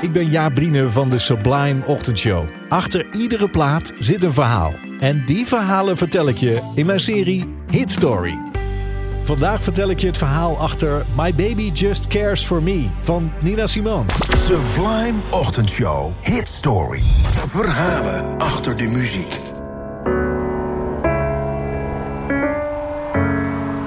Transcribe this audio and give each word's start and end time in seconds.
Ik 0.00 0.12
ben 0.12 0.30
Jaap 0.30 0.54
Brine 0.54 0.90
van 0.90 1.08
de 1.08 1.18
Sublime 1.18 1.86
Ochtendshow. 1.86 2.44
Achter 2.68 3.06
iedere 3.14 3.48
plaat 3.48 3.92
zit 3.98 4.22
een 4.22 4.32
verhaal. 4.32 4.74
En 5.00 5.24
die 5.24 5.46
verhalen 5.46 5.96
vertel 5.96 6.28
ik 6.28 6.36
je 6.36 6.72
in 6.74 6.86
mijn 6.86 7.00
serie 7.00 7.54
Hit 7.70 7.90
Story. 7.90 8.38
Vandaag 9.22 9.62
vertel 9.62 9.90
ik 9.90 9.98
je 9.98 10.06
het 10.06 10.18
verhaal 10.18 10.58
achter 10.58 11.04
My 11.16 11.34
Baby 11.34 11.70
Just 11.74 12.06
Cares 12.06 12.44
For 12.46 12.62
Me 12.62 12.88
van 13.00 13.32
Nina 13.40 13.66
Simone. 13.66 14.04
Sublime 14.36 15.18
Ochtendshow. 15.30 16.12
Hit 16.22 16.48
Story. 16.48 17.02
Verhalen 17.48 18.38
achter 18.38 18.76
de 18.76 18.88
muziek. 18.88 19.40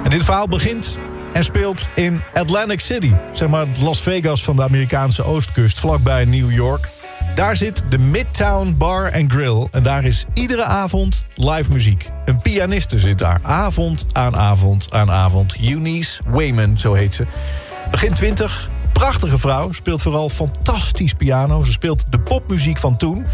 En 0.04 0.10
dit 0.10 0.24
verhaal 0.24 0.48
begint 0.48 0.98
en 1.34 1.44
speelt 1.44 1.88
in 1.96 2.22
Atlantic 2.34 2.80
City. 2.80 3.14
Zeg 3.32 3.50
maar 3.50 3.68
Las 3.80 4.02
Vegas 4.02 4.44
van 4.44 4.56
de 4.56 4.64
Amerikaanse 4.64 5.24
oostkust, 5.24 5.80
vlakbij 5.80 6.26
New 6.26 6.52
York. 6.52 6.90
Daar 7.36 7.58
zit 7.58 7.84
de 7.90 7.98
Midtown 7.98 8.76
Bar 8.78 9.14
and 9.14 9.32
Grill. 9.32 9.68
En 9.72 9.84
daar 9.84 10.04
is 10.04 10.26
iedere 10.34 10.64
avond 10.64 11.26
live 11.36 11.72
muziek. 11.72 12.10
Een 12.26 12.42
pianiste 12.42 13.00
zit 13.00 13.20
daar. 13.20 13.40
Avond 13.44 14.06
aan 14.12 14.36
avond 14.36 14.94
aan 14.94 15.12
avond. 15.12 15.58
Eunice 15.62 16.22
Wayman, 16.26 16.78
zo 16.78 16.94
heet 16.94 17.14
ze. 17.14 17.26
Begin 17.92 18.14
20, 18.14 18.70
prachtige 19.02 19.40
vrouw. 19.40 19.72
Speelt 19.72 20.02
vooral 20.02 20.30
fantastisch 20.30 21.14
piano. 21.14 21.64
Ze 21.64 21.72
speelt 21.72 22.06
de 22.10 22.20
popmuziek 22.20 22.78
van 22.78 22.98
toen. 22.98 23.26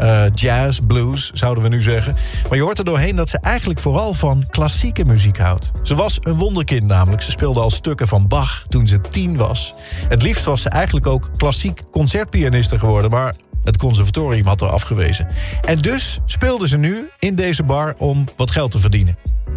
Uh, 0.00 0.24
jazz, 0.34 0.80
blues, 0.86 1.30
zouden 1.34 1.62
we 1.62 1.68
nu 1.68 1.82
zeggen. 1.82 2.16
Maar 2.48 2.58
je 2.58 2.62
hoort 2.64 2.78
er 2.78 2.84
doorheen 2.84 3.16
dat 3.16 3.28
ze 3.28 3.38
eigenlijk 3.38 3.80
vooral 3.80 4.14
van 4.14 4.44
klassieke 4.50 5.04
muziek 5.04 5.38
houdt. 5.38 5.70
Ze 5.82 5.94
was 5.94 6.18
een 6.22 6.36
wonderkind 6.36 6.86
namelijk. 6.86 7.22
Ze 7.22 7.30
speelde 7.30 7.60
al 7.60 7.70
stukken 7.70 8.08
van 8.08 8.28
Bach 8.28 8.64
toen 8.68 8.86
ze 8.86 9.00
tien 9.00 9.36
was. 9.36 9.74
Het 10.08 10.22
liefst 10.22 10.44
was 10.44 10.62
ze 10.62 10.68
eigenlijk 10.68 11.06
ook 11.06 11.30
klassiek 11.36 11.82
concertpianiste 11.90 12.78
geworden. 12.78 13.10
Maar 13.10 13.34
het 13.64 13.76
conservatorium 13.76 14.46
had 14.46 14.60
haar 14.60 14.70
afgewezen. 14.70 15.28
En 15.60 15.78
dus 15.78 16.20
speelde 16.26 16.68
ze 16.68 16.76
nu 16.76 17.08
in 17.18 17.34
deze 17.34 17.62
bar 17.62 17.94
om 17.98 18.24
wat 18.36 18.50
geld 18.50 18.70
te 18.70 18.78
verdienen. 18.78 19.16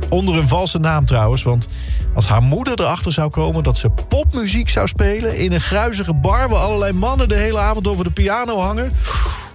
Onder 0.09 0.35
een 0.35 0.47
valse 0.47 0.79
naam 0.79 1.05
trouwens, 1.05 1.43
want 1.43 1.67
als 2.15 2.27
haar 2.27 2.43
moeder 2.43 2.79
erachter 2.79 3.11
zou 3.11 3.29
komen... 3.29 3.63
dat 3.63 3.77
ze 3.77 3.89
popmuziek 3.89 4.69
zou 4.69 4.87
spelen 4.87 5.37
in 5.37 5.51
een 5.51 5.61
gruizige 5.61 6.13
bar... 6.13 6.49
waar 6.49 6.59
allerlei 6.59 6.93
mannen 6.93 7.27
de 7.27 7.35
hele 7.35 7.59
avond 7.59 7.87
over 7.87 8.03
de 8.03 8.11
piano 8.11 8.59
hangen... 8.59 8.91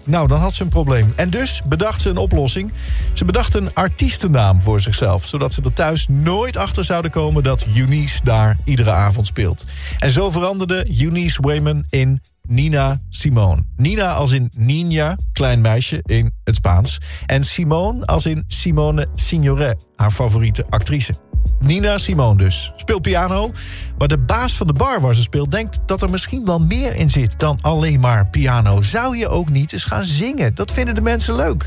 Nou, 0.05 0.29
dan 0.29 0.41
had 0.41 0.55
ze 0.55 0.63
een 0.63 0.69
probleem. 0.69 1.13
En 1.17 1.31
dus 1.31 1.63
bedacht 1.65 2.01
ze 2.01 2.11
een 2.11 2.17
oplossing. 2.17 2.73
Ze 3.13 3.25
bedacht 3.25 3.55
een 3.55 3.75
artiestennaam 3.75 4.63
voor 4.63 4.81
zichzelf... 4.81 5.27
zodat 5.27 5.53
ze 5.53 5.63
er 5.63 5.73
thuis 5.73 6.07
nooit 6.09 6.57
achter 6.57 6.85
zouden 6.85 7.11
komen... 7.11 7.43
dat 7.43 7.67
Eunice 7.77 8.21
daar 8.25 8.57
iedere 8.65 8.91
avond 8.91 9.27
speelt. 9.27 9.65
En 9.99 10.11
zo 10.11 10.31
veranderde 10.31 11.01
Eunice 11.01 11.43
Wayman 11.43 11.85
in 11.91 12.21
Nina 12.49 13.01
Simone. 13.09 13.63
Nina 13.77 14.13
als 14.13 14.33
in 14.33 14.51
Nina, 14.57 15.17
klein 15.33 15.61
meisje 15.61 16.01
in 16.03 16.33
het 16.45 16.57
Spaans. 16.57 17.01
En 17.27 17.45
Simone 17.45 18.07
als 18.07 18.27
in 18.27 18.45
Simone 18.47 19.07
Signoret, 19.15 19.87
haar 19.97 20.11
favoriete 20.11 20.67
actrice. 20.71 21.15
Nina 21.61 21.99
Simone 21.99 22.37
dus. 22.37 22.73
Speelt 22.77 23.03
piano. 23.03 23.53
Maar 23.99 24.09
de 24.09 24.19
baas 24.19 24.57
van 24.57 24.67
de 24.67 24.73
bar 24.73 25.01
waar 25.01 25.15
ze 25.15 25.23
speelt 25.23 25.51
denkt 25.51 25.79
dat 25.87 26.03
er 26.03 26.11
misschien 26.11 26.45
wel 26.45 26.59
meer 26.59 26.95
in 26.95 27.11
zit 27.11 27.39
dan 27.39 27.59
alleen 27.61 28.01
maar 28.01 28.27
piano. 28.27 28.83
Zou 28.83 29.17
je 29.17 29.29
ook 29.29 29.49
niet 29.49 29.73
eens 29.73 29.85
gaan 29.85 30.05
zingen? 30.05 30.55
Dat 30.55 30.73
vinden 30.73 30.95
de 30.95 31.01
mensen 31.01 31.35
leuk. 31.35 31.67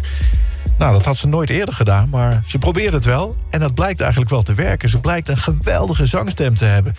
Nou, 0.77 0.91
dat 0.91 1.05
had 1.05 1.17
ze 1.17 1.27
nooit 1.27 1.49
eerder 1.49 1.73
gedaan, 1.73 2.09
maar 2.09 2.43
ze 2.45 2.57
probeerde 2.57 2.95
het 2.95 3.05
wel. 3.05 3.35
En 3.49 3.59
dat 3.59 3.73
blijkt 3.73 4.01
eigenlijk 4.01 4.31
wel 4.31 4.41
te 4.41 4.53
werken. 4.53 4.89
Ze 4.89 4.99
blijkt 4.99 5.29
een 5.29 5.37
geweldige 5.37 6.05
zangstem 6.05 6.53
te 6.53 6.65
hebben. 6.65 6.93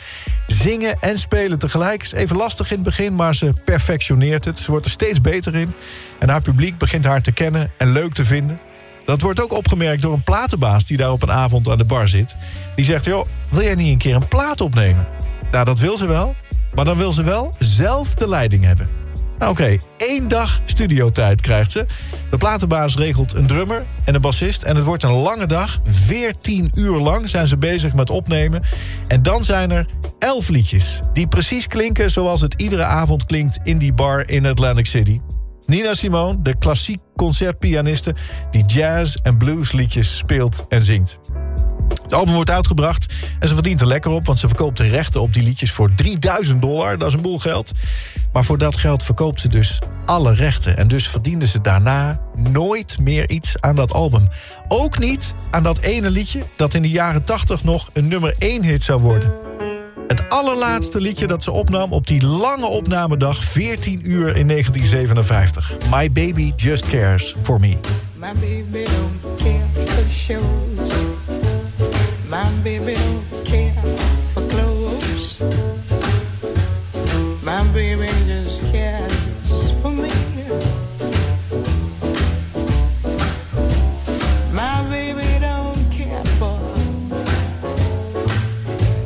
Zingen 0.47 0.97
en 1.01 1.19
spelen 1.19 1.59
tegelijk 1.59 2.03
is 2.03 2.13
even 2.13 2.37
lastig 2.37 2.71
in 2.71 2.75
het 2.75 2.85
begin... 2.85 3.15
maar 3.15 3.35
ze 3.35 3.53
perfectioneert 3.65 4.45
het. 4.45 4.59
Ze 4.59 4.71
wordt 4.71 4.85
er 4.85 4.91
steeds 4.91 5.21
beter 5.21 5.55
in. 5.55 5.73
En 6.19 6.29
haar 6.29 6.43
publiek 6.43 6.79
begint 6.79 7.05
haar 7.05 7.23
te 7.23 7.33
kennen 7.33 7.71
en 7.79 7.93
leuk 7.93 8.13
te 8.13 8.25
vinden. 8.25 8.59
Dat 9.07 9.21
wordt 9.21 9.41
ook 9.41 9.53
opgemerkt 9.53 10.03
door 10.03 10.13
een 10.13 10.23
platenbaas 10.23 10.85
die 10.85 10.97
daar 10.97 11.11
op 11.11 11.23
een 11.23 11.33
avond 11.33 11.69
aan 11.69 11.79
de 11.79 11.85
bar 11.85 12.09
zit. 12.09 12.37
Die 12.75 12.85
zegt, 12.85 13.05
joh, 13.05 13.27
wil 13.49 13.63
jij 13.63 13.75
niet 13.75 13.93
een 13.93 13.99
keer 13.99 14.15
een 14.15 14.29
plaat 14.29 14.61
opnemen? 14.61 15.07
Nou, 15.51 15.65
dat 15.65 15.79
wil 15.79 15.97
ze 15.97 16.07
wel. 16.07 16.35
Maar 16.75 16.85
dan 16.85 16.97
wil 16.97 17.13
ze 17.13 17.23
wel 17.23 17.55
zelf 17.59 18.15
de 18.15 18.29
leiding 18.29 18.65
hebben. 18.65 19.06
Nou, 19.39 19.51
Oké, 19.51 19.77
één 19.97 20.29
dag 20.29 20.61
studiotijd 20.65 21.41
krijgt 21.41 21.73
ze. 21.73 21.87
De 22.31 22.37
platenbaas 22.37 22.97
regelt 22.97 23.35
een 23.35 23.47
drummer 23.47 23.85
en 24.05 24.15
een 24.15 24.21
bassist. 24.21 24.63
En 24.63 24.77
het 24.77 24.85
wordt 24.85 25.03
een 25.03 25.13
lange 25.13 25.47
dag. 25.47 25.81
14 25.85 26.71
uur 26.75 26.99
lang 26.99 27.29
zijn 27.29 27.47
ze 27.47 27.57
bezig 27.57 27.95
met 27.95 28.11
opnemen. 28.11 28.63
En 29.09 29.23
dan 29.23 29.45
zijn 29.45 29.71
er 29.71 29.87
11 30.19 30.49
liedjes. 30.49 31.01
Die 31.13 31.29
precies 31.29 31.67
klinken 31.67 32.11
zoals 32.11 32.41
het 32.41 32.55
iedere 32.55 32.85
avond 32.85 33.25
klinkt 33.25 33.59
in 33.65 33.79
die 33.79 33.93
bar 33.93 34.29
in 34.31 34.47
Atlantic 34.47 34.87
City. 34.87 35.21
Nina 35.67 35.95
Simone, 35.95 36.43
de 36.43 36.59
klassiek 36.59 37.01
concertpianiste... 37.17 38.15
die 38.51 38.65
jazz- 38.65 39.17
en 39.23 39.37
bluesliedjes 39.37 40.17
speelt 40.17 40.67
en 40.69 40.83
zingt. 40.83 41.19
Het 42.03 42.15
album 42.15 42.35
wordt 42.35 42.51
uitgebracht 42.51 43.15
en 43.39 43.49
ze 43.49 43.55
verdient 43.55 43.81
er 43.81 43.87
lekker 43.87 44.11
op... 44.11 44.27
want 44.27 44.39
ze 44.39 44.49
verkoopt 44.49 44.77
de 44.77 44.89
rechten 44.89 45.21
op 45.21 45.35
die 45.35 45.43
liedjes 45.43 45.73
voor 45.73 45.95
3000 45.95 46.63
dollar. 46.63 46.99
Dat 46.99 47.09
is 47.09 47.15
een 47.15 47.21
boel 47.21 47.39
geld. 47.39 47.73
Maar 48.33 48.45
voor 48.45 48.59
dat 48.59 48.77
geld 48.77 49.03
verkoopt 49.03 49.41
ze 49.41 49.49
dus 49.49 49.79
alle 50.05 50.35
rechten. 50.35 50.77
En 50.77 50.89
dus 50.89 51.09
verdiende 51.09 51.47
ze 51.47 51.61
daarna 51.61 52.21
nooit 52.35 52.99
meer 52.99 53.31
iets 53.31 53.61
aan 53.61 53.77
dat 53.77 53.93
album. 53.93 54.29
Ook 54.69 54.99
niet 54.99 55.35
aan 55.51 55.63
dat 55.63 55.79
ene 55.79 56.11
liedje 56.11 56.43
dat 56.57 56.75
in 56.75 56.83
de 56.83 56.91
jaren 56.91 57.25
80 57.25 57.65
nog 57.65 57.91
een 57.93 58.09
nummer 58.09 58.35
1 58.39 58.63
hit 58.63 58.83
zou 58.83 59.01
worden. 59.01 59.33
Het 60.07 60.29
allerlaatste 60.29 61.01
liedje 61.01 61.27
dat 61.27 61.43
ze 61.43 61.51
opnam 61.51 61.93
op 61.93 62.07
die 62.07 62.27
lange 62.27 62.67
opnamedag... 62.67 63.45
14 63.45 64.11
uur 64.11 64.37
in 64.37 64.49
1957. 64.49 65.73
My 65.91 66.13
Baby 66.13 66.53
Just 66.57 66.89
Cares 66.89 67.37
For 67.43 67.61
Me. 67.61 67.77
My 68.15 68.33
baby 68.33 68.85
don't 68.85 69.37
care 69.37 69.87
for 69.87 70.11
shows. 70.11 70.96
Baby 72.67 72.95
don't 72.95 73.45
care 73.45 73.73
for 74.35 74.43
clothes. 74.49 75.41
My 77.45 77.63
baby 77.73 78.09
just 78.27 78.61
cares 78.73 79.71
for 79.81 79.93
me. 79.93 80.11
My 84.51 84.85
baby 84.91 85.29
don't 85.39 85.93
care 85.93 86.25
for 86.41 86.59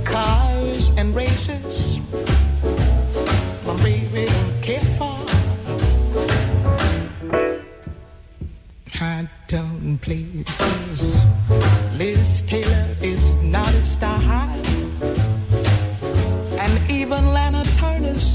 cars 0.04 0.90
and 0.96 1.14
races. 1.14 2.00
My 3.66 3.76
baby 3.82 4.24
don't 4.24 4.62
care 4.62 4.88
for 4.96 5.18
tone 9.48 9.98
places. 9.98 10.79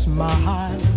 my 0.07 0.27
heart. 0.29 0.94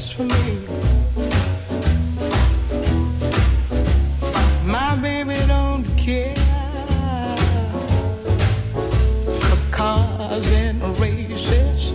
Cares 0.00 0.12
for 0.12 0.22
me. 0.22 0.58
My 4.64 4.96
baby 4.96 5.34
don't 5.46 5.84
care 5.96 6.34
for 9.40 9.58
cars 9.70 10.46
and 10.52 10.82
races. 10.98 11.92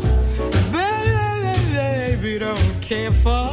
Baby 0.72 2.40
don't 2.40 2.82
care 2.82 3.12
for. 3.12 3.50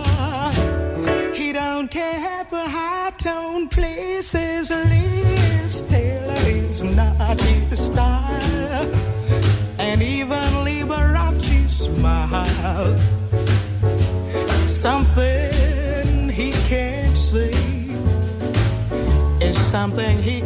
He 1.34 1.52
don't 1.52 1.90
care 1.90 2.44
for 2.44 2.56
high 2.56 3.12
tone 3.18 3.68
places. 3.68 4.70
Liz 4.70 5.82
Taylor 5.82 6.42
is 6.46 6.82
not 6.82 7.40
his 7.40 7.86
style, 7.86 8.41
something 19.82 20.22
he 20.22 20.41